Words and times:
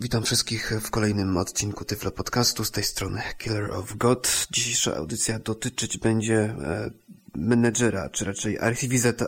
Witam 0.00 0.22
wszystkich 0.22 0.72
w 0.80 0.90
kolejnym 0.90 1.36
odcinku 1.36 1.84
Tyflo 1.84 2.10
Podcastu 2.10 2.64
z 2.64 2.70
tej 2.70 2.84
strony 2.84 3.22
Killer 3.38 3.70
of 3.70 3.96
God. 3.96 4.46
Dzisiejsza 4.50 4.96
audycja 4.96 5.38
dotyczyć 5.38 5.98
będzie 5.98 6.38
e, 6.38 6.90
menedżera, 7.34 8.08
czy 8.08 8.24
raczej 8.24 8.58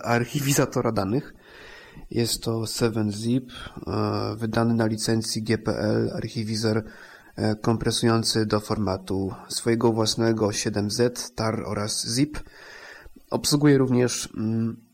archiwizatora, 0.02 0.92
danych. 0.92 1.34
Jest 2.10 2.42
to 2.42 2.60
7zip, 2.60 3.50
e, 3.86 4.36
wydany 4.36 4.74
na 4.74 4.86
licencji 4.86 5.42
GPL, 5.42 6.10
archiwizor 6.14 6.84
e, 7.36 7.56
kompresujący 7.56 8.46
do 8.46 8.60
formatu 8.60 9.34
swojego 9.48 9.92
własnego 9.92 10.46
7z, 10.46 11.34
tar 11.34 11.62
oraz 11.66 12.06
zip. 12.06 12.40
Obsługuje 13.30 13.78
również 13.78 14.28
mm, 14.36 14.86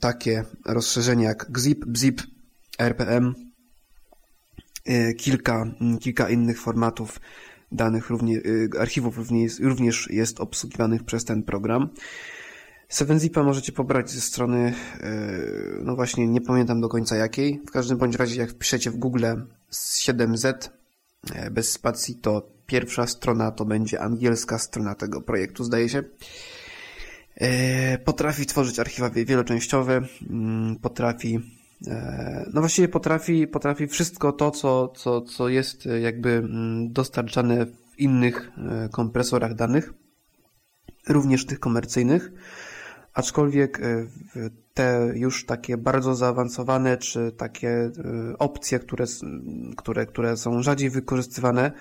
takie 0.00 0.44
rozszerzenia 0.66 1.28
jak 1.28 1.50
gzip, 1.50 1.84
bzip, 1.84 2.22
rpm, 2.78 3.34
kilka, 5.16 5.66
kilka 6.00 6.30
innych 6.30 6.60
formatów 6.60 7.20
danych, 7.74 8.10
równie, 8.10 8.40
e, 8.74 8.80
archiwów 8.80 9.18
również, 9.18 9.60
również 9.60 10.10
jest 10.10 10.40
obsługiwanych 10.40 11.04
przez 11.04 11.24
ten 11.24 11.42
program. 11.42 11.88
7zipa 12.90 13.44
możecie 13.44 13.72
pobrać 13.72 14.10
ze 14.10 14.20
strony, 14.20 14.74
e, 15.00 15.12
no 15.82 15.96
właśnie, 15.96 16.28
nie 16.28 16.40
pamiętam 16.40 16.80
do 16.80 16.88
końca 16.88 17.16
jakiej. 17.16 17.60
W 17.66 17.70
każdym 17.70 17.98
bądź 17.98 18.16
razie, 18.16 18.40
jak 18.40 18.50
wpiszecie 18.50 18.90
w 18.90 18.96
Google 18.96 19.24
7z 19.70 20.70
bez 21.50 21.72
spacji, 21.72 22.14
to 22.14 22.50
pierwsza 22.66 23.06
strona 23.06 23.50
to 23.50 23.64
będzie 23.64 24.00
angielska 24.00 24.58
strona 24.58 24.94
tego 24.94 25.20
projektu, 25.20 25.64
zdaje 25.64 25.88
się. 25.88 26.02
Potrafi 28.04 28.46
tworzyć 28.46 28.78
archiwa 28.78 29.10
wieloczęściowe, 29.10 30.02
mm, 30.30 30.76
potrafi 30.76 31.40
E, 31.40 31.63
no 32.52 32.60
właściwie 32.60 32.88
potrafi, 32.88 33.46
potrafi 33.46 33.86
wszystko 33.86 34.32
to, 34.32 34.50
co, 34.50 34.88
co, 34.88 35.20
co 35.20 35.48
jest 35.48 35.86
e, 35.86 36.00
jakby 36.00 36.30
mm, 36.30 36.92
dostarczane 36.92 37.66
w 37.66 37.98
innych 37.98 38.50
e, 38.58 38.88
kompresorach 38.88 39.54
danych, 39.54 39.92
również 41.08 41.46
tych 41.46 41.60
komercyjnych, 41.60 42.32
aczkolwiek 43.14 43.80
te 44.74 45.12
już 45.14 45.46
takie 45.46 45.76
bardzo 45.76 46.14
zaawansowane, 46.14 46.96
czy 46.96 47.32
takie 47.32 47.90
opcje, 48.38 48.78
które, 48.78 49.04
które, 49.76 50.06
które 50.06 50.36
są 50.36 50.62
rzadziej 50.62 50.90
wykorzystywane 50.90 51.72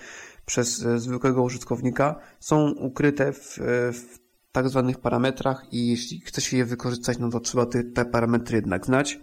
przez 0.46 0.78
zwykłego 0.78 1.44
użytkownika, 1.44 2.20
są 2.40 2.72
ukryte 2.72 3.34
w, 3.34 3.60
w 3.94 4.20
tak 4.54 4.70
zwanych 4.70 5.00
parametrach 5.00 5.66
i 5.72 5.88
jeśli 5.88 6.20
chce 6.20 6.42
się 6.42 6.58
je 6.58 6.66
wykorzystać, 6.66 7.20
no 7.20 7.30
to 7.30 7.40
trzeba 7.40 7.66
te, 7.66 7.84
te 7.84 8.06
parametry 8.06 8.56
jednak 8.56 8.86
znać. 8.86 9.20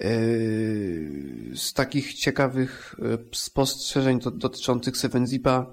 Yy, 0.00 1.56
z 1.56 1.72
takich 1.72 2.14
ciekawych 2.14 2.94
yy, 2.98 3.18
spostrzeżeń 3.32 4.20
dotyczących 4.32 4.94
7zipa 4.94 5.66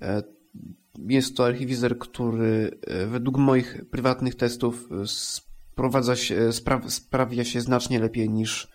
yy, 0.00 0.06
jest 1.08 1.36
to 1.36 1.46
archiwizer, 1.46 1.98
który 1.98 2.78
według 3.06 3.38
moich 3.38 3.84
prywatnych 3.90 4.34
testów 4.34 4.88
sprowadza 5.06 6.16
się, 6.16 6.52
spra 6.52 6.82
sprawia 6.88 7.44
się 7.44 7.60
znacznie 7.60 8.00
lepiej 8.00 8.30
niż 8.30 8.68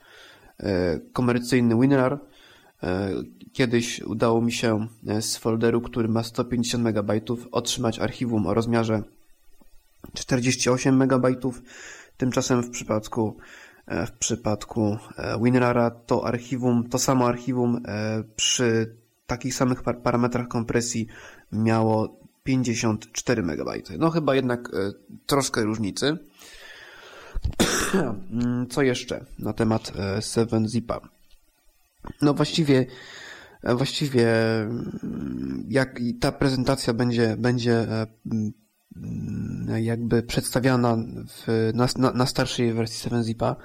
komercyjny 1.13 1.75
WinRAR. 1.79 2.19
Kiedyś 3.53 4.01
udało 4.01 4.41
mi 4.41 4.51
się 4.51 4.87
z 5.21 5.37
folderu, 5.37 5.81
który 5.81 6.07
ma 6.07 6.23
150 6.23 6.87
MB, 6.87 7.11
otrzymać 7.51 7.99
archiwum 7.99 8.47
o 8.47 8.53
rozmiarze 8.53 9.03
48 10.13 11.01
MB. 11.01 11.27
Tymczasem 12.17 12.63
w 12.63 12.69
przypadku 12.69 13.37
E, 13.37 13.70
w 13.87 14.11
przypadku 14.11 14.97
e, 15.17 15.39
WinRARa 15.43 15.89
to 15.91 16.25
archiwum, 16.25 16.89
to 16.89 16.99
samo 16.99 17.27
archiwum 17.27 17.83
e, 17.85 18.23
przy 18.35 18.95
takich 19.27 19.55
samych 19.55 19.83
parametrach 19.83 20.47
kompresji 20.47 21.07
miało 21.51 22.19
54 22.43 23.43
MB. 23.43 23.69
No 23.99 24.09
chyba 24.09 24.35
jednak 24.35 24.71
troszkę 25.25 25.63
różnicy. 25.63 26.17
Co 28.71 28.81
jeszcze 28.81 29.25
na 29.39 29.53
temat 29.53 29.91
7zipa? 30.19 30.99
No 32.21 32.33
właściwie 32.33 32.85
właściwie 33.63 34.27
jak 35.67 35.99
ta 36.19 36.31
prezentacja 36.31 36.93
będzie, 36.93 37.35
będzie 37.37 37.87
Mm, 38.31 38.51
jakby 39.81 40.23
przedstawiana 40.23 40.97
w, 41.27 41.71
na, 41.73 41.87
na, 41.97 42.11
na 42.11 42.25
starszej 42.25 42.73
wersji 42.73 43.09
7zipa. 43.09 43.55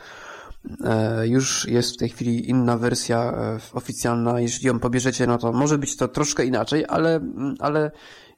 E, 0.84 1.28
już 1.28 1.69
jest 1.69 1.94
w 1.94 1.97
tej 1.97 2.09
chwili 2.09 2.50
inna 2.50 2.76
wersja 2.76 3.19
e, 3.19 3.59
oficjalna. 3.72 4.41
Jeśli 4.41 4.66
ją 4.66 4.78
pobierzecie, 4.78 5.26
no 5.26 5.38
to 5.38 5.53
może 5.53 5.78
być 5.78 5.97
to 5.97 6.09
troszkę 6.09 6.44
inaczej, 6.44 6.84
ale, 6.88 7.14
mm, 7.16 7.54
ale 7.59 7.91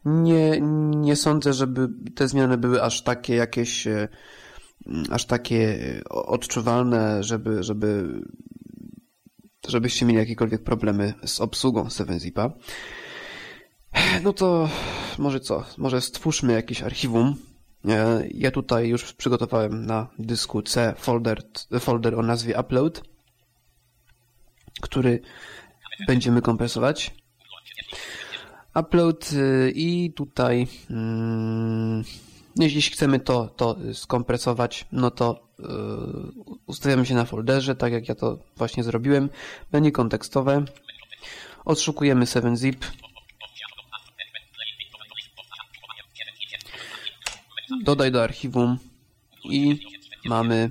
nie, 0.05 0.61
nie 0.97 1.17
sądzę, 1.17 1.53
żeby 1.53 1.89
te 2.15 2.29
zmiany 2.29 2.59
były 2.59 2.83
aż 2.83 3.03
takie 3.03 3.35
jakieś, 3.35 3.87
e, 3.87 4.09
mm, 4.87 5.05
aż 5.11 5.27
takie 5.27 5.79
odczuwalne, 6.11 7.23
żeby, 7.23 7.63
żeby, 7.63 8.21
żebyście 9.69 10.07
mieli 10.07 10.19
jakiekolwiek 10.19 10.65
problemy 10.65 11.15
z 11.25 11.41
obsługą 11.41 11.85
7zipa. 11.85 12.51
No 14.23 14.33
to 14.33 14.69
może 15.19 15.41
co? 15.41 15.65
Może 15.79 16.01
stwórzmy 16.01 16.53
jakieś 16.53 16.83
archiwum. 16.83 17.37
E, 17.89 18.25
ja 18.35 18.51
tutaj 18.51 18.89
już 18.89 19.13
przygotowałem 19.13 19.87
na 19.87 20.07
dysku 20.19 20.63
C 20.63 20.95
folder, 20.99 21.43
folder 21.81 22.15
o 22.15 22.23
nazwie 22.23 22.61
upload, 22.61 23.03
który 24.81 25.21
będziemy 26.07 26.43
kompresować. 26.43 27.15
Upload 28.75 29.33
y, 29.33 29.73
i 29.75 30.13
tutaj 30.13 30.67
mm, 30.91 32.05
jeśli 32.57 32.83
chcemy 32.83 33.21
to, 33.21 33.49
to 33.57 33.77
skompresować, 33.95 34.87
no 34.93 35.11
to 35.11 35.49
yy, 35.59 35.67
ustawiamy 36.67 37.07
się 37.07 37.15
na 37.15 37.25
folderze, 37.25 37.75
tak 37.75 37.93
jak 37.93 38.09
ja 38.09 38.15
to 38.15 38.39
właśnie 38.57 38.85
zrobiłem. 38.85 39.29
Menu 39.73 39.93
kontekstowe. 39.93 40.65
Odszukujemy 41.65 42.25
7zip 42.25 42.77
dodaj 47.85 48.11
do 48.13 48.23
archiwum 48.23 48.79
i 49.45 49.81
mamy 50.25 50.71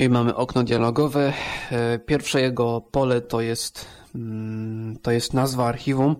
I 0.00 0.08
mamy 0.08 0.34
okno 0.34 0.64
dialogowe. 0.64 1.32
E, 1.70 1.98
pierwsze 1.98 2.40
jego 2.40 2.80
pole 2.80 3.20
to 3.20 3.40
jest, 3.40 3.86
mm, 4.14 4.98
to 5.02 5.10
jest 5.10 5.34
nazwa 5.34 5.66
archiwum. 5.66 6.16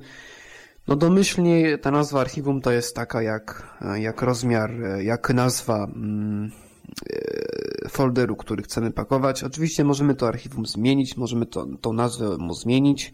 No 0.88 0.96
domyślnie 0.96 1.78
ta 1.78 1.90
nazwa 1.90 2.20
archiwum 2.20 2.60
to 2.60 2.70
jest 2.70 2.96
taka 2.96 3.22
jak, 3.22 3.78
jak 3.94 4.22
rozmiar, 4.22 4.70
jak 5.02 5.30
nazwa 5.30 5.84
mm, 5.84 6.50
e, 7.12 7.88
folderu, 7.88 8.36
który 8.36 8.62
chcemy 8.62 8.90
pakować. 8.90 9.44
Oczywiście 9.44 9.84
możemy 9.84 10.14
to 10.14 10.28
archiwum 10.28 10.66
zmienić, 10.66 11.16
możemy 11.16 11.46
to, 11.46 11.66
tą 11.80 11.92
nazwę 11.92 12.36
mu 12.38 12.54
zmienić. 12.54 13.12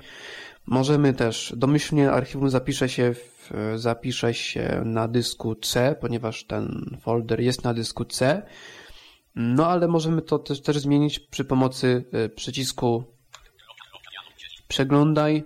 Możemy 0.67 1.15
też, 1.15 1.53
domyślnie 1.57 2.11
archiwum 2.11 2.51
zapisze 2.51 2.89
się, 2.89 3.15
w, 3.15 3.53
zapisze 3.75 4.35
się 4.35 4.83
na 4.85 5.09
dysku 5.09 5.55
C, 5.55 5.97
ponieważ 6.01 6.45
ten 6.45 6.97
folder 7.01 7.41
jest 7.41 7.65
na 7.65 7.75
dysku 7.75 8.05
C. 8.05 8.43
No 9.35 9.67
ale 9.67 9.89
możemy 9.89 10.23
to 10.23 10.39
też, 10.39 10.63
też 10.63 10.79
zmienić 10.79 11.19
przy 11.19 11.45
pomocy 11.45 12.05
e, 12.13 12.29
przycisku 12.29 13.05
przeglądaj. 14.69 15.45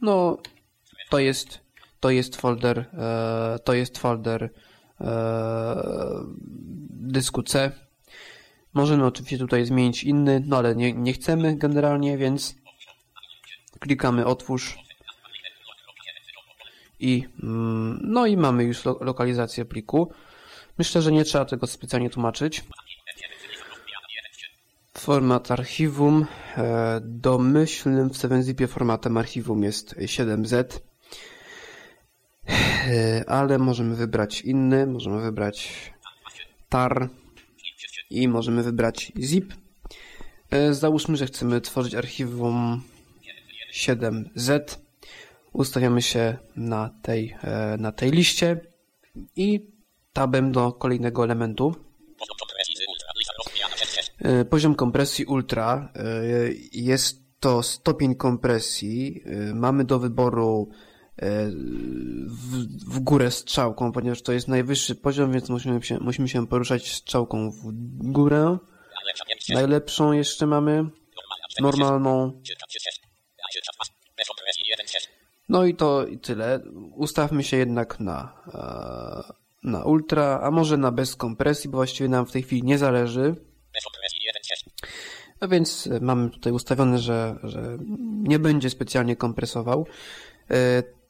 No, 0.00 0.38
to 1.10 1.18
jest, 1.18 1.60
to 2.00 2.10
jest 2.10 2.36
folder, 2.36 2.78
e, 2.78 3.58
to 3.64 3.74
jest 3.74 3.98
folder 3.98 4.50
e, 5.00 5.10
dysku 6.90 7.42
C. 7.42 7.87
Możemy 8.74 9.06
oczywiście 9.06 9.38
tutaj 9.38 9.64
zmienić 9.64 10.04
inny, 10.04 10.42
no 10.46 10.56
ale 10.56 10.76
nie, 10.76 10.92
nie 10.92 11.12
chcemy 11.12 11.56
generalnie, 11.56 12.18
więc 12.18 12.54
klikamy 13.80 14.26
otwórz 14.26 14.78
i 17.00 17.24
mm, 17.42 17.98
no 18.02 18.26
i 18.26 18.36
mamy 18.36 18.64
już 18.64 18.84
lo 18.84 18.98
lokalizację 19.00 19.64
pliku. 19.64 20.12
Myślę, 20.78 21.02
że 21.02 21.12
nie 21.12 21.24
trzeba 21.24 21.44
tego 21.44 21.66
specjalnie 21.66 22.10
tłumaczyć. 22.10 22.64
Format 24.98 25.50
archiwum. 25.50 26.26
E, 26.56 27.00
domyślnym 27.02 28.10
w 28.10 28.12
7-zipie 28.12 28.68
formatem 28.68 29.16
archiwum 29.16 29.62
jest 29.62 29.94
7z. 29.94 30.80
E, 32.48 33.24
ale 33.26 33.58
możemy 33.58 33.96
wybrać 33.96 34.40
inny, 34.40 34.86
możemy 34.86 35.22
wybrać 35.22 35.72
tar 36.68 37.08
i 38.10 38.28
możemy 38.28 38.62
wybrać 38.62 39.12
zip. 39.20 39.54
E, 40.50 40.74
załóżmy, 40.74 41.16
że 41.16 41.26
chcemy 41.26 41.60
tworzyć 41.60 41.94
archiwum 41.94 42.82
7z. 43.72 44.78
Ustawiamy 45.52 46.02
się 46.02 46.38
na 46.56 46.90
tej, 47.02 47.36
e, 47.42 47.76
na 47.78 47.92
tej 47.92 48.10
liście 48.10 48.60
i 49.36 49.70
tabem 50.12 50.52
do 50.52 50.72
kolejnego 50.72 51.24
elementu. 51.24 51.74
Poziom 54.50 54.74
kompresji 54.74 55.24
ultra 55.24 55.92
jest 56.72 57.22
to 57.40 57.62
stopień 57.62 58.14
kompresji. 58.14 59.24
Mamy 59.54 59.84
do 59.84 59.98
wyboru 59.98 60.68
w, 62.26 62.66
w 62.94 63.00
górę 63.00 63.30
strzałką, 63.30 63.92
ponieważ 63.92 64.22
to 64.22 64.32
jest 64.32 64.48
najwyższy 64.48 64.94
poziom, 64.94 65.32
więc 65.32 65.48
musimy 65.48 65.82
się, 65.82 65.98
musimy 66.00 66.28
się 66.28 66.46
poruszać 66.46 66.92
strzałką 66.92 67.50
w 67.50 67.72
górę. 68.12 68.58
Najlepszą 69.54 70.12
jeszcze 70.12 70.46
mamy 70.46 70.84
normalną. 71.60 72.42
No 75.48 75.64
i 75.64 75.74
to 75.74 76.06
i 76.06 76.18
tyle. 76.18 76.60
Ustawmy 76.94 77.44
się 77.44 77.56
jednak 77.56 78.00
na, 78.00 78.32
e, 78.54 79.32
na 79.62 79.84
ultra, 79.84 80.40
a 80.42 80.50
może 80.50 80.76
na 80.76 80.92
bez 80.92 81.16
kompresji, 81.16 81.70
bo 81.70 81.78
właściwie 81.78 82.08
nam 82.08 82.26
w 82.26 82.32
tej 82.32 82.42
chwili 82.42 82.62
nie 82.62 82.78
zależy. 82.78 83.34
No 85.40 85.48
więc 85.48 85.88
mamy 86.00 86.30
tutaj 86.30 86.52
ustawione, 86.52 86.98
że, 86.98 87.36
że 87.42 87.78
nie 88.08 88.38
będzie 88.38 88.70
specjalnie 88.70 89.16
kompresował. 89.16 89.86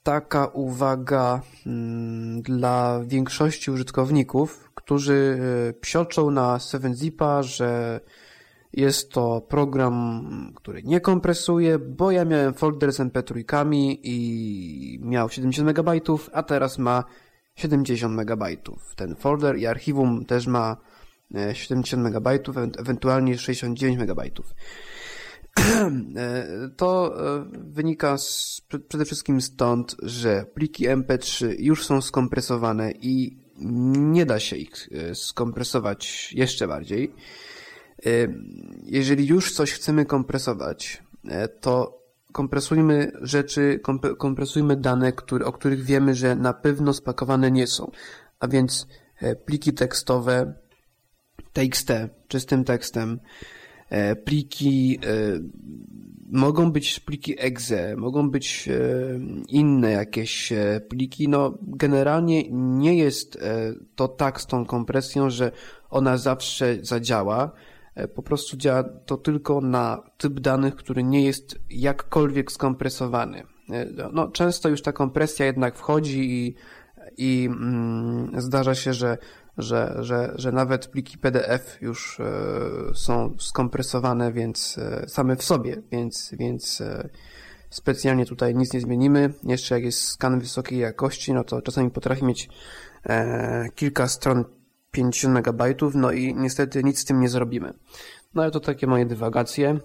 E, 0.08 0.10
taka 0.10 0.46
uwaga 0.46 1.40
mm, 1.66 2.42
dla 2.42 3.00
większości 3.06 3.70
użytkowników, 3.70 4.70
którzy 4.74 5.38
e, 5.68 5.72
psioczą 5.72 6.30
na 6.30 6.58
7zipa, 6.58 7.42
że 7.42 8.00
jest 8.72 9.10
to 9.10 9.40
program, 9.40 10.52
który 10.56 10.82
nie 10.82 11.00
kompresuje, 11.00 11.78
bo 11.78 12.10
ja 12.10 12.24
miałem 12.24 12.54
folder 12.54 12.92
z 12.92 13.00
mp3 13.00 13.66
i 14.02 15.00
miał 15.02 15.28
70 15.28 15.78
MB, 15.78 15.90
a 16.32 16.42
teraz 16.42 16.78
ma 16.78 17.04
70 17.54 18.20
MB. 18.20 18.44
Ten 18.96 19.16
folder 19.16 19.58
i 19.58 19.66
archiwum 19.66 20.24
też 20.24 20.46
ma 20.46 20.76
70 21.52 22.06
MB, 22.06 22.28
ewentualnie 22.78 23.38
69 23.38 23.98
MB. 24.00 24.20
To 26.76 27.14
e, 27.36 27.44
wynika 27.52 28.18
z, 28.18 28.62
przede 28.88 29.04
wszystkim 29.04 29.40
stąd, 29.40 29.96
że 30.02 30.44
pliki 30.54 30.88
MP3 30.88 31.54
już 31.58 31.86
są 31.86 32.00
skompresowane 32.00 32.92
i 32.92 33.36
nie 33.96 34.26
da 34.26 34.40
się 34.40 34.56
ich 34.56 34.88
e, 34.92 35.14
skompresować 35.14 36.32
jeszcze 36.32 36.68
bardziej. 36.68 37.14
E, 38.06 38.10
jeżeli 38.82 39.26
już 39.26 39.52
coś 39.52 39.72
chcemy 39.72 40.04
kompresować, 40.04 41.02
to 41.60 42.02
kompresujmy 42.32 43.12
rzeczy, 43.20 43.80
kompresujmy 44.18 44.76
dane, 44.76 45.12
o 45.44 45.52
których 45.52 45.84
wiemy, 45.84 46.14
że 46.14 46.36
na 46.36 46.52
pewno 46.52 46.92
spakowane 46.92 47.50
nie 47.50 47.66
są. 47.66 47.90
A 48.40 48.48
więc 48.48 48.86
pliki 49.44 49.72
tekstowe, 49.74 50.54
TXT, 51.52 51.90
czystym 52.28 52.64
tekstem, 52.64 53.20
E, 53.20 53.57
pliki, 54.24 54.98
e, 55.06 55.40
mogą 56.32 56.72
być 56.72 57.00
pliki 57.00 57.34
exe, 57.38 57.96
mogą 57.96 58.30
być 58.30 58.68
e, 58.68 58.80
inne 59.48 59.90
jakieś 59.90 60.52
pliki. 60.88 61.28
No, 61.28 61.58
generalnie 61.62 62.50
nie 62.50 62.96
jest 62.96 63.38
to 63.94 64.08
tak 64.08 64.40
z 64.40 64.46
tą 64.46 64.66
kompresją, 64.66 65.30
że 65.30 65.52
ona 65.90 66.16
zawsze 66.16 66.76
zadziała. 66.82 67.52
Po 68.14 68.22
prostu 68.22 68.56
działa 68.56 68.82
to 68.82 69.16
tylko 69.16 69.60
na 69.60 70.02
typ 70.18 70.40
danych, 70.40 70.76
który 70.76 71.02
nie 71.02 71.24
jest 71.24 71.58
jakkolwiek 71.70 72.52
skompresowany. 72.52 73.42
No, 74.12 74.28
często 74.28 74.68
już 74.68 74.82
ta 74.82 74.92
kompresja 74.92 75.46
jednak 75.46 75.76
wchodzi 75.76 76.30
i, 76.30 76.54
i 77.16 77.48
mm, 77.50 78.40
zdarza 78.40 78.74
się, 78.74 78.92
że 78.92 79.18
że, 79.58 79.94
że, 79.98 80.32
że 80.34 80.52
nawet 80.52 80.86
pliki 80.86 81.18
PDF 81.18 81.78
już 81.82 82.20
e, 82.20 82.24
są 82.94 83.36
skompresowane, 83.38 84.32
więc 84.32 84.78
e, 84.78 85.08
same 85.08 85.36
w 85.36 85.42
sobie, 85.42 85.82
więc, 85.90 86.30
więc 86.38 86.80
e, 86.80 87.08
specjalnie 87.70 88.26
tutaj 88.26 88.54
nic 88.54 88.72
nie 88.72 88.80
zmienimy. 88.80 89.32
Jeszcze 89.44 89.74
jak 89.74 89.84
jest 89.84 90.04
skan 90.04 90.40
wysokiej 90.40 90.78
jakości, 90.78 91.32
no 91.32 91.44
to 91.44 91.62
czasami 91.62 91.90
potrafi 91.90 92.24
mieć 92.24 92.48
kilka 93.74 94.08
stron 94.08 94.44
50 94.90 95.46
MB, 95.46 95.62
no 95.94 96.12
i 96.12 96.34
niestety 96.34 96.84
nic 96.84 96.98
z 96.98 97.04
tym 97.04 97.20
nie 97.20 97.28
zrobimy. 97.28 97.74
No 98.34 98.42
ale 98.42 98.50
to 98.50 98.60
takie 98.60 98.86
moje 98.86 99.06
dywagacje. 99.06 99.78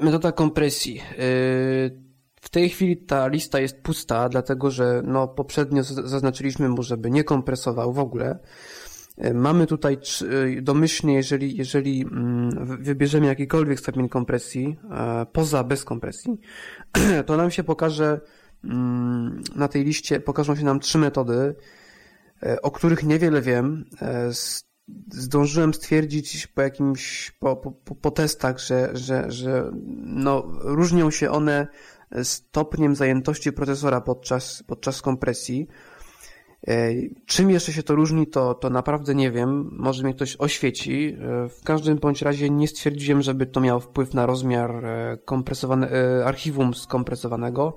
Metoda 0.00 0.32
kompresji. 0.32 1.02
W 2.46 2.50
tej 2.50 2.68
chwili 2.68 2.96
ta 2.96 3.26
lista 3.26 3.60
jest 3.60 3.82
pusta, 3.82 4.28
dlatego 4.28 4.70
że 4.70 5.02
no, 5.04 5.28
poprzednio 5.28 5.82
zaznaczyliśmy 5.82 6.68
mu, 6.68 6.82
żeby 6.82 7.10
nie 7.10 7.24
kompresował 7.24 7.92
w 7.92 7.98
ogóle. 7.98 8.38
E, 9.18 9.34
mamy 9.34 9.66
tutaj 9.66 9.98
e, 10.58 10.62
domyślnie, 10.62 11.14
jeżeli, 11.14 11.56
jeżeli 11.56 12.02
mm, 12.02 12.76
wybierzemy 12.82 13.26
jakikolwiek 13.26 13.80
stopień 13.80 14.08
kompresji, 14.08 14.78
e, 14.90 15.26
poza 15.32 15.64
bez 15.64 15.84
kompresji, 15.84 16.40
to 17.26 17.36
nam 17.36 17.50
się 17.50 17.64
pokaże 17.64 18.20
mm, 18.64 19.42
na 19.54 19.68
tej 19.68 19.84
liście, 19.84 20.20
pokażą 20.20 20.56
się 20.56 20.64
nam 20.64 20.80
trzy 20.80 20.98
metody, 20.98 21.54
o 22.62 22.70
których 22.70 23.02
niewiele 23.02 23.42
wiem. 23.42 23.84
Zdążyłem 25.12 25.74
stwierdzić 25.74 26.46
po 26.46 26.62
jakimś, 26.62 27.30
po, 27.30 27.56
po, 27.56 27.94
po 27.94 28.10
testach, 28.10 28.58
że, 28.58 28.90
że, 28.94 29.30
że 29.30 29.70
no, 30.04 30.44
różnią 30.60 31.10
się 31.10 31.30
one 31.30 31.66
stopniem 32.22 32.96
zajętości 32.96 33.52
procesora 33.52 34.00
podczas, 34.00 34.62
podczas 34.66 35.02
kompresji. 35.02 35.66
E, 36.68 36.92
czym 37.26 37.50
jeszcze 37.50 37.72
się 37.72 37.82
to 37.82 37.94
różni, 37.94 38.26
to, 38.26 38.54
to 38.54 38.70
naprawdę 38.70 39.14
nie 39.14 39.30
wiem. 39.30 39.70
Może 39.72 40.02
mnie 40.02 40.14
ktoś 40.14 40.36
oświeci. 40.38 41.16
E, 41.20 41.48
w 41.48 41.64
każdym 41.64 41.98
bądź 41.98 42.22
razie 42.22 42.50
nie 42.50 42.68
stwierdziłem, 42.68 43.22
żeby 43.22 43.46
to 43.46 43.60
miało 43.60 43.80
wpływ 43.80 44.14
na 44.14 44.26
rozmiar 44.26 44.84
e, 44.84 45.18
kompresowane, 45.24 45.88
archiwum 46.24 46.74
skompresowanego. 46.74 47.76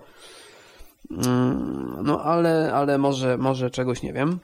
Mm, 1.12 1.96
no 2.04 2.24
ale, 2.24 2.74
ale 2.74 2.98
może, 2.98 3.38
może 3.38 3.70
czegoś 3.70 4.02
nie 4.04 4.14
wiem. 4.14 4.40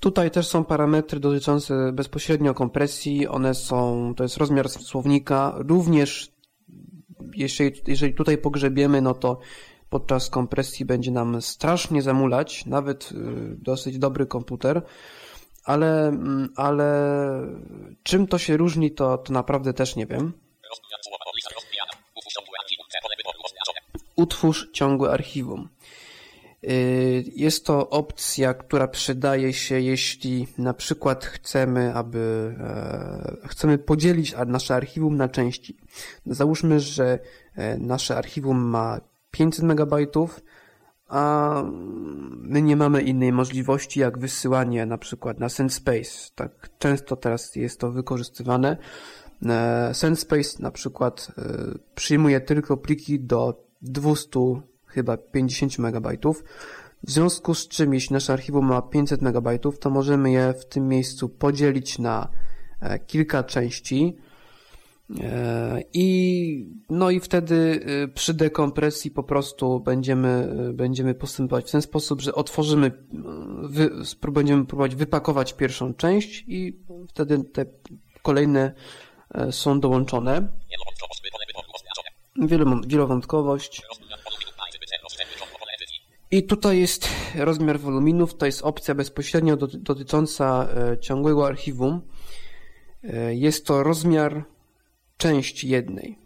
Tutaj 0.00 0.30
też 0.30 0.46
są 0.46 0.64
parametry 0.64 1.20
dotyczące 1.20 1.92
bezpośrednio 1.92 2.54
kompresji. 2.54 3.28
One 3.28 3.54
są, 3.54 4.14
to 4.16 4.22
jest 4.22 4.36
rozmiar 4.36 4.68
słownika. 4.68 5.54
Również 5.56 6.35
jeżeli, 7.36 7.82
jeżeli 7.86 8.14
tutaj 8.14 8.38
pogrzebiemy, 8.38 9.00
no 9.00 9.14
to 9.14 9.38
podczas 9.90 10.30
kompresji 10.30 10.86
będzie 10.86 11.10
nam 11.10 11.42
strasznie 11.42 12.02
zamulać, 12.02 12.66
nawet 12.66 13.12
y, 13.12 13.14
dosyć 13.58 13.98
dobry 13.98 14.26
komputer, 14.26 14.82
ale, 15.64 16.08
mm, 16.08 16.52
ale 16.56 16.86
czym 18.02 18.26
to 18.26 18.38
się 18.38 18.56
różni, 18.56 18.90
to, 18.90 19.18
to 19.18 19.32
naprawdę 19.32 19.72
też 19.72 19.96
nie 19.96 20.06
wiem. 20.06 20.32
Utwórz 24.16 24.70
ciągłe 24.72 25.10
archiwum. 25.10 25.68
Y, 26.70 27.24
jest 27.36 27.66
to 27.66 27.90
opcja, 27.90 28.54
która 28.54 28.88
przydaje 28.88 29.52
się, 29.52 29.80
jeśli 29.80 30.46
na 30.58 30.74
przykład 30.74 31.24
chcemy, 31.24 31.94
aby 31.94 32.54
e, 32.60 33.48
chcemy 33.48 33.78
podzielić 33.78 34.34
nasze 34.46 34.74
archiwum 34.74 35.16
na 35.16 35.28
części. 35.28 35.76
Załóżmy, 36.26 36.80
że 36.80 37.18
e, 37.54 37.78
nasze 37.78 38.16
archiwum 38.16 38.58
ma 38.58 39.00
500 39.30 39.64
MB, 39.64 39.94
a 41.08 41.62
my 42.30 42.62
nie 42.62 42.76
mamy 42.76 43.02
innej 43.02 43.32
możliwości 43.32 44.00
jak 44.00 44.18
wysyłanie 44.18 44.86
na 44.86 44.98
przykład 44.98 45.40
na 45.40 45.48
SendSpace. 45.48 46.30
Tak 46.34 46.68
często 46.78 47.16
teraz 47.16 47.56
jest 47.56 47.80
to 47.80 47.92
wykorzystywane. 47.92 48.76
E, 49.46 49.94
SendSpace 49.94 50.62
na 50.62 50.70
przykład 50.70 51.32
przyjmuje 51.94 52.40
tylko 52.40 52.76
pliki 52.76 53.20
do 53.20 53.64
200 53.82 54.40
chyba 54.96 55.16
50 55.16 55.78
MB. 55.78 56.06
W 57.06 57.10
związku 57.10 57.54
z 57.54 57.68
czym, 57.68 57.94
jeśli 57.94 58.14
nasze 58.14 58.32
archiwum 58.32 58.66
ma 58.66 58.82
500 58.82 59.22
MB, 59.22 59.48
to 59.80 59.90
możemy 59.90 60.30
je 60.30 60.54
w 60.60 60.64
tym 60.64 60.88
miejscu 60.88 61.28
podzielić 61.28 61.98
na 61.98 62.28
e, 62.80 62.98
kilka 62.98 63.44
części 63.44 64.16
e, 65.20 65.82
i 65.92 66.76
no 66.90 67.10
i 67.10 67.20
wtedy 67.20 67.80
e, 68.04 68.08
przy 68.08 68.34
dekompresji 68.34 69.10
po 69.10 69.22
prostu 69.22 69.80
będziemy, 69.80 70.48
będziemy 70.74 71.14
postępować 71.14 71.68
w 71.68 71.72
ten 71.72 71.82
sposób, 71.82 72.20
że 72.20 72.34
otworzymy, 72.34 72.90
wy, 73.62 73.90
będziemy 74.32 74.66
próbować 74.66 74.94
wypakować 74.94 75.52
pierwszą 75.52 75.94
część 75.94 76.44
i 76.48 76.78
wtedy 77.08 77.44
te 77.44 77.66
kolejne 78.22 78.72
są 79.50 79.80
dołączone. 79.80 80.48
Wielowątkowość. 82.86 83.82
I 86.30 86.42
tutaj 86.42 86.78
jest 86.78 87.08
rozmiar 87.34 87.80
woluminów, 87.80 88.34
to 88.34 88.46
jest 88.46 88.62
opcja 88.62 88.94
bezpośrednio 88.94 89.56
dotycząca 89.56 90.68
e, 90.68 90.98
ciągłego 90.98 91.46
archiwum. 91.46 92.00
E, 93.04 93.34
jest 93.34 93.66
to 93.66 93.82
rozmiar 93.82 94.44
części 95.16 95.68
jednej. 95.68 96.18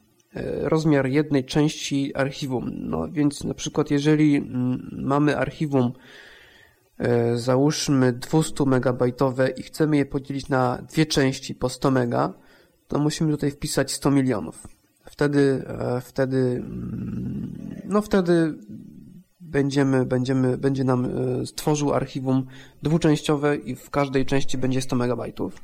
rozmiar 0.63 1.07
jednej 1.07 1.45
części 1.45 2.15
archiwum. 2.15 2.71
No 2.75 3.09
więc 3.09 3.45
na 3.45 3.55
przykład 3.55 3.91
jeżeli 3.91 4.51
mamy 4.93 5.37
archiwum 5.37 5.93
e, 6.99 7.37
załóżmy 7.37 8.13
200 8.13 8.65
megabajtowe 8.65 9.51
i 9.51 9.63
chcemy 9.63 9.97
je 9.97 10.07
podzielić 10.07 10.49
na 10.49 10.83
dwie 10.91 11.07
części 11.07 11.55
po 11.55 11.69
100 11.69 11.91
mega, 11.91 12.35
to 12.89 12.99
musimy 12.99 13.31
tutaj 13.31 13.51
wpisać 13.51 13.93
100 13.93 14.11
milionów. 14.11 14.67
Wtedy, 15.05 15.65
e, 15.67 16.01
wtedy, 16.01 16.65
no 17.85 18.03
wtedy 18.03 18.55
będziemy, 19.51 20.07
będziemy, 20.07 20.59
będzie 20.59 20.85
nam 20.85 21.05
e, 21.05 21.47
stworzył 21.47 21.95
archiwum 21.95 22.47
dwuczęściowe 22.83 23.57
i 23.57 23.77
w 23.77 23.91
każdej 23.91 24.27
części 24.27 24.59
będzie 24.59 24.83
100 24.83 24.97
megabajtów. 24.97 25.61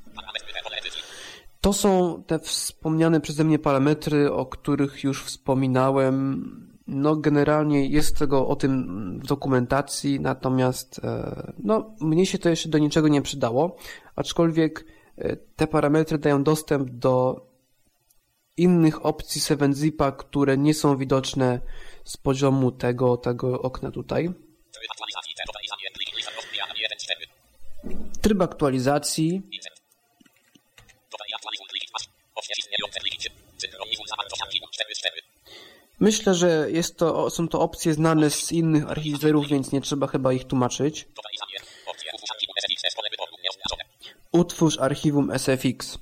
To 1.60 1.72
są 1.72 2.22
te 2.26 2.38
wspomniane 2.38 3.20
przeze 3.20 3.44
mnie 3.44 3.58
parametry, 3.58 4.32
o 4.32 4.46
których 4.46 5.04
już 5.04 5.24
wspominałem. 5.24 6.76
No, 6.86 7.16
generalnie 7.16 7.86
jest 7.86 8.18
tego 8.18 8.48
o 8.48 8.56
tym 8.56 9.20
w 9.20 9.26
dokumentacji, 9.26 10.20
natomiast 10.20 11.00
e, 11.04 11.52
no, 11.58 11.94
mnie 12.00 12.26
się 12.26 12.38
to 12.38 12.48
jeszcze 12.48 12.68
do 12.68 12.78
niczego 12.78 13.08
nie 13.08 13.22
przydało, 13.22 13.76
aczkolwiek 14.16 14.84
e, 15.16 15.36
te 15.36 15.66
parametry 15.66 16.18
dają 16.18 16.42
dostęp 16.42 16.90
do 16.90 17.46
innych 18.56 19.06
opcji 19.06 19.40
7zipa, 19.40 20.16
które 20.16 20.58
nie 20.58 20.74
są 20.74 20.96
widoczne 20.96 21.60
z 22.06 22.16
poziomu 22.16 22.72
tego, 22.72 23.16
tego 23.16 23.62
okna 23.62 23.90
tutaj. 23.90 24.30
Tryb 28.22 28.42
aktualizacji 28.42 29.42
Myślę, 36.00 36.34
że 36.34 36.66
jest 36.70 36.98
to, 36.98 37.30
są 37.30 37.48
to 37.48 37.60
opcje 37.60 37.94
znane 37.94 38.30
z 38.30 38.52
innych 38.52 38.90
archiwizerów, 38.90 39.48
więc 39.48 39.72
nie 39.72 39.80
trzeba 39.80 40.06
chyba 40.06 40.32
ich 40.32 40.44
tłumaczyć. 40.44 41.08
Utwórz 44.32 44.78
archiwum 44.78 45.30
SFX. 45.38 45.98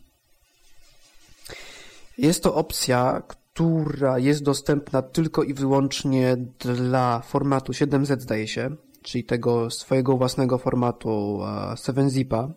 Jest 2.18 2.42
to 2.42 2.54
opcja, 2.54 3.22
która 3.54 4.18
jest 4.18 4.42
dostępna 4.42 5.02
tylko 5.02 5.42
i 5.42 5.54
wyłącznie 5.54 6.36
dla 6.58 7.20
formatu 7.20 7.72
7Z, 7.72 8.20
zdaje 8.20 8.48
się, 8.48 8.76
czyli 9.02 9.24
tego 9.24 9.70
swojego 9.70 10.16
własnego 10.16 10.58
formatu 10.58 11.38
7zipa. 11.74 12.52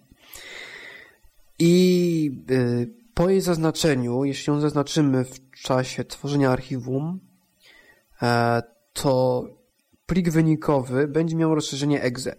I 1.59 2.31
y, 2.51 2.93
po 3.13 3.29
jej 3.29 3.41
zaznaczeniu, 3.41 4.23
jeśli 4.23 4.53
ją 4.53 4.59
zaznaczymy 4.59 5.25
w 5.25 5.51
czasie 5.61 6.03
tworzenia 6.03 6.51
archiwum, 6.51 7.19
e, 8.21 8.63
to 8.93 9.43
plik 10.05 10.29
wynikowy 10.29 11.07
będzie 11.07 11.35
miał 11.35 11.55
rozszerzenie 11.55 12.01
exe. 12.01 12.35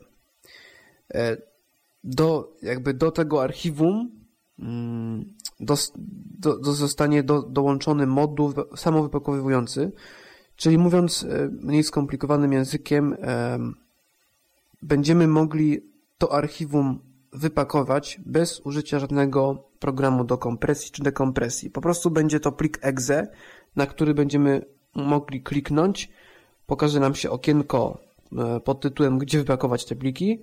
E, 1.14 1.36
do, 2.04 2.56
jakby 2.62 2.94
do 2.94 3.10
tego 3.10 3.42
archiwum 3.42 4.10
mm, 4.58 5.34
do, 5.60 5.74
do, 6.38 6.58
do 6.58 6.72
zostanie 6.72 7.22
do, 7.22 7.42
dołączony 7.42 8.06
moduł 8.06 8.52
samowypakowywujący, 8.76 9.92
czyli 10.56 10.78
mówiąc 10.78 11.24
e, 11.24 11.48
mniej 11.52 11.84
skomplikowanym 11.84 12.52
językiem, 12.52 13.16
będziemy 14.82 15.26
mogli 15.26 15.80
to 16.18 16.32
archiwum 16.32 16.98
wypakować 17.32 18.20
bez 18.26 18.60
użycia 18.60 18.98
żadnego 18.98 19.68
programu 19.78 20.24
do 20.24 20.38
kompresji 20.38 20.92
czy 20.92 21.02
dekompresji. 21.02 21.70
Po 21.70 21.80
prostu 21.80 22.10
będzie 22.10 22.40
to 22.40 22.52
plik 22.52 22.78
exe, 22.82 23.28
na 23.76 23.86
który 23.86 24.14
będziemy 24.14 24.64
mogli 24.94 25.42
kliknąć. 25.42 26.10
Pokaże 26.66 27.00
nam 27.00 27.14
się 27.14 27.30
okienko 27.30 27.98
e, 28.38 28.60
pod 28.60 28.80
tytułem 28.80 29.18
gdzie 29.18 29.38
wypakować 29.38 29.84
te 29.84 29.96
pliki. 29.96 30.38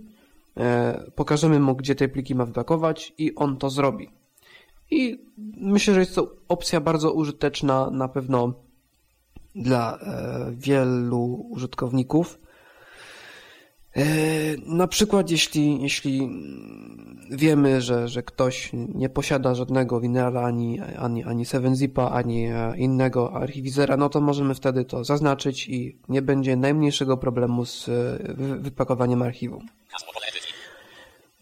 E, 0.58 1.12
pokażemy 1.16 1.60
mu, 1.60 1.76
gdzie 1.76 1.96
te 1.96 2.08
pliki 2.08 2.36
ma 2.36 2.46
wypakować 2.46 3.14
i 3.18 3.36
on 3.36 3.58
to 3.58 3.70
zrobi. 3.70 4.10
I 4.92 5.26
myślę, 5.58 5.94
że 5.94 6.00
jest 6.00 6.16
to 6.16 6.36
opcja 6.48 6.82
bardzo 6.82 7.14
użyteczna 7.14 7.90
na 7.90 8.08
pewno 8.08 8.54
dla 9.56 9.98
e, 9.98 10.52
wielu 10.52 11.48
użytkowników. 11.50 12.40
E, 13.96 14.04
na 14.66 14.88
przykład, 14.88 15.32
jeśli, 15.32 15.82
jeśli 15.82 16.30
wiemy, 17.32 17.82
że, 17.82 18.08
że 18.08 18.24
ktoś 18.24 18.72
nie 18.74 19.10
posiada 19.10 19.56
żadnego 19.56 20.00
Winera, 20.00 20.42
ani, 20.42 20.80
ani, 20.80 21.24
ani 21.24 21.46
7zipa, 21.46 22.12
ani 22.12 22.46
e, 22.46 22.74
innego 22.78 23.34
archiwizera, 23.34 23.98
no 23.98 24.10
to 24.10 24.22
możemy 24.22 24.56
wtedy 24.56 24.86
to 24.86 25.04
zaznaczyć 25.04 25.70
i 25.70 25.98
nie 26.10 26.22
będzie 26.22 26.56
najmniejszego 26.56 27.18
problemu 27.18 27.66
z 27.66 27.90
wypakowaniem 28.60 29.22
archiwum. 29.22 29.68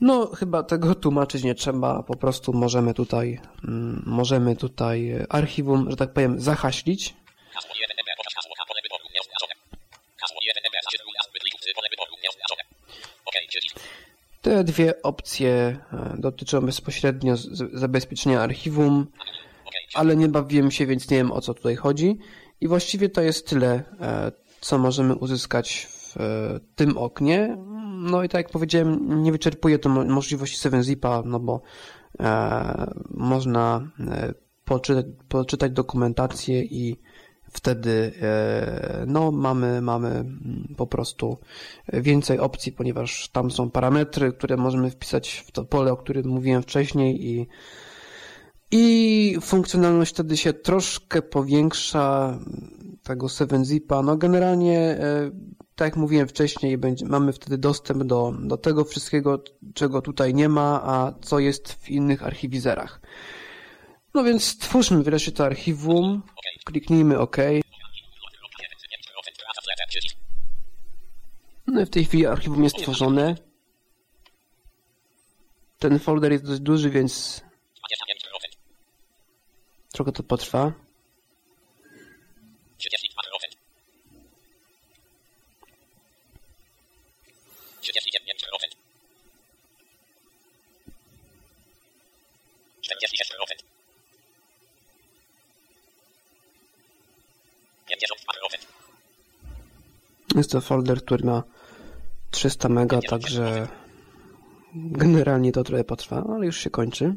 No, 0.03 0.27
chyba 0.27 0.63
tego 0.63 0.95
tłumaczyć 0.95 1.43
nie 1.43 1.55
trzeba, 1.55 2.03
po 2.03 2.15
prostu 2.15 2.53
możemy 2.53 2.93
tutaj, 2.93 3.39
mm, 3.67 4.03
możemy 4.05 4.55
tutaj 4.55 5.25
archiwum, 5.29 5.89
że 5.89 5.95
tak 5.95 6.13
powiem, 6.13 6.41
zahaślić 6.41 7.13
Te 14.41 14.63
dwie 14.63 15.01
opcje 15.01 15.49
e, 15.49 16.15
dotyczą 16.17 16.61
bezpośrednio 16.61 17.33
zabezpieczenia 17.73 18.41
archiwum, 18.41 19.07
ale 19.93 20.15
nie 20.15 20.27
bawiłem 20.27 20.71
się, 20.71 20.85
więc 20.85 21.09
nie 21.09 21.17
wiem 21.17 21.31
o 21.31 21.41
co 21.41 21.53
tutaj 21.53 21.75
chodzi. 21.75 22.19
I 22.61 22.67
właściwie 22.67 23.09
to 23.09 23.21
jest 23.21 23.47
tyle, 23.47 23.83
e, 24.01 24.31
co 24.61 24.77
możemy 24.77 25.15
uzyskać 25.15 25.87
w 25.89 26.17
e, 26.17 26.59
tym 26.75 26.97
oknie. 26.97 27.57
No 28.03 28.23
i 28.23 28.29
tak 28.29 28.39
jak 28.39 28.51
powiedziałem, 28.51 29.23
nie 29.23 29.31
wyczerpuje 29.31 29.79
to 29.79 29.89
możliwości 29.89 30.69
7zipa, 30.69 31.25
no 31.25 31.39
bo 31.39 31.61
można 33.09 33.91
poczytać, 34.65 35.05
poczytać 35.27 35.71
dokumentację 35.71 36.63
i 36.63 36.99
wtedy 37.51 38.11
e, 38.21 39.03
no, 39.07 39.31
mamy, 39.31 39.81
mamy 39.81 40.09
mm, 40.09 40.73
po 40.77 40.87
prostu 40.87 41.37
więcej 41.93 42.39
opcji, 42.39 42.71
ponieważ 42.71 43.29
tam 43.29 43.51
są 43.51 43.71
parametry, 43.71 44.33
które 44.33 44.57
możemy 44.57 44.89
wpisać 44.89 45.43
w 45.47 45.51
to 45.51 45.65
pole, 45.65 45.91
o 45.91 45.97
którym 45.97 46.27
mówiłem 46.27 46.61
wcześniej 46.61 47.27
i 47.27 47.47
i 48.75 49.37
funkcjonalność 49.41 50.13
wtedy 50.13 50.37
się 50.37 50.53
troszkę 50.53 51.21
powiększa 51.21 52.39
tego 53.03 53.27
7zipa. 53.27 54.05
No 54.05 54.17
generalnie, 54.17 54.79
e, 54.79 55.31
tak 55.75 55.85
jak 55.85 55.95
mówiłem 55.95 56.27
wcześniej, 56.27 56.77
będzie, 56.77 57.05
mamy 57.05 57.33
wtedy 57.33 57.57
dostęp 57.57 58.03
do, 58.03 58.33
do 58.39 58.57
tego 58.57 58.85
wszystkiego, 58.85 59.43
czego 59.73 60.01
tutaj 60.01 60.33
nie 60.33 60.49
ma, 60.49 60.81
a 60.83 61.13
co 61.21 61.39
jest 61.39 61.73
w 61.73 61.89
innych 61.89 62.23
archiwizerach. 62.23 63.01
No 64.13 64.23
więc 64.23 64.43
stwórzmy 64.43 65.03
wreszcie 65.03 65.31
to 65.31 65.45
archiwum, 65.45 66.23
kliknijmy 66.65 67.19
OK. 67.19 67.37
No 71.67 71.81
i 71.81 71.85
w 71.85 71.89
tej 71.89 72.05
chwili 72.05 72.25
archiwum 72.25 72.63
jest 72.63 72.77
stworzone. 72.77 73.35
Ten 75.79 75.99
folder 75.99 76.31
jest 76.31 76.45
dość 76.45 76.59
duży, 76.59 76.89
więc 76.89 77.41
trochę 79.93 80.11
to 80.11 80.23
potrwa. 80.23 80.73
Jest 100.35 100.51
to 100.51 100.61
folder, 100.61 101.05
który 101.05 101.25
ma 101.25 101.43
300 102.31 102.69
mega, 102.69 102.99
także 103.09 103.67
generalnie 104.75 105.51
to 105.51 105.63
trochę 105.63 105.83
potrwa, 105.83 106.23
ale 106.35 106.45
już 106.45 106.57
się 106.57 106.69
kończy. 106.69 107.15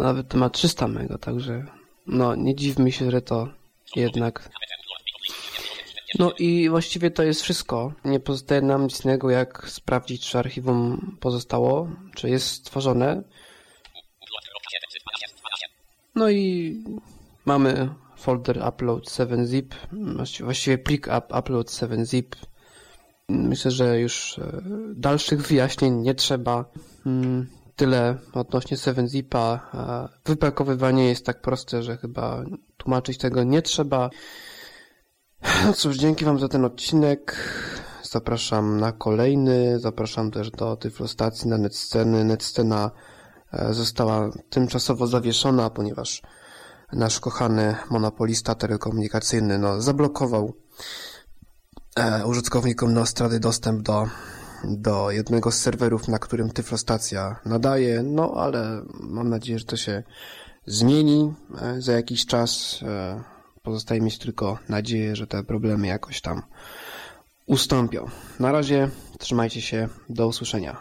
Nawet 0.00 0.34
ma 0.34 0.50
300 0.50 0.88
mega, 0.88 1.18
także 1.18 1.66
no, 2.06 2.34
nie 2.34 2.54
dziwmy 2.54 2.92
się, 2.92 3.10
że 3.10 3.22
to 3.22 3.48
jednak 3.96 4.50
No 6.18 6.32
i 6.38 6.68
właściwie 6.68 7.10
to 7.10 7.22
jest 7.22 7.42
wszystko. 7.42 7.92
Nie 8.04 8.20
pozostaje 8.20 8.62
nam 8.62 8.82
nic 8.82 9.04
innego, 9.04 9.30
jak 9.30 9.68
sprawdzić, 9.68 10.30
czy 10.30 10.38
archiwum 10.38 11.16
pozostało, 11.20 11.88
czy 12.14 12.30
jest 12.30 12.46
stworzone. 12.46 13.22
No 16.14 16.30
i 16.30 16.74
mamy 17.44 17.88
folder 18.16 18.68
upload 18.68 19.04
7zip, 19.04 19.64
właściwie 20.40 20.78
plik 20.78 21.08
upload 21.38 21.66
7zip. 21.66 22.24
Myślę, 23.28 23.70
że 23.70 24.00
już 24.00 24.38
e, 24.38 24.62
dalszych 24.94 25.42
wyjaśnień 25.42 25.94
nie 25.94 26.14
trzeba. 26.14 26.64
Tyle 27.80 28.18
odnośnie 28.32 28.76
7zipa. 28.76 29.58
Wypakowywanie 30.24 31.08
jest 31.08 31.26
tak 31.26 31.40
proste, 31.40 31.82
że 31.82 31.96
chyba 31.96 32.44
tłumaczyć 32.76 33.18
tego 33.18 33.44
nie 33.44 33.62
trzeba. 33.62 34.10
No 35.66 35.72
cóż, 35.72 35.96
dzięki 35.96 36.24
Wam 36.24 36.38
za 36.38 36.48
ten 36.48 36.64
odcinek. 36.64 37.36
Zapraszam 38.02 38.80
na 38.80 38.92
kolejny. 38.92 39.78
Zapraszam 39.78 40.30
też 40.30 40.50
do 40.50 40.76
Tyflostacji 40.76 41.48
na 41.48 41.58
Netsceny. 41.58 42.24
Netscena 42.24 42.90
e, 43.52 43.74
została 43.74 44.30
tymczasowo 44.50 45.06
zawieszona, 45.06 45.70
ponieważ 45.70 46.22
nasz 46.92 47.20
kochany 47.20 47.76
monopolista 47.90 48.54
telekomunikacyjny 48.54 49.58
no, 49.58 49.80
zablokował 49.80 50.52
e, 51.96 52.26
użytkownikom 52.26 52.94
Nostrady 52.94 53.40
dostęp 53.40 53.82
do, 53.82 54.08
do 54.64 55.10
jednego 55.10 55.50
z 55.50 55.58
serwerów, 55.58 56.08
na 56.08 56.18
którym 56.18 56.50
Tyflostacja 56.50 57.40
nadaje, 57.44 58.02
no 58.02 58.32
ale 58.36 58.82
mam 59.00 59.28
nadzieję, 59.28 59.58
że 59.58 59.64
to 59.64 59.76
się 59.76 60.02
zmieni 60.66 61.34
e, 61.60 61.80
za 61.82 61.92
jakiś 61.92 62.26
czas. 62.26 62.80
E, 62.82 63.22
pozostaje 63.62 64.00
mieć 64.00 64.18
tylko 64.18 64.58
nadzieję, 64.68 65.16
że 65.16 65.26
te 65.26 65.44
problemy 65.44 65.86
jakoś 65.86 66.20
tam 66.20 66.42
ustąpią. 67.46 68.06
Na 68.40 68.52
razie 68.52 68.88
trzymajcie 69.18 69.60
się, 69.60 69.88
do 70.08 70.26
usłyszenia. 70.26 70.76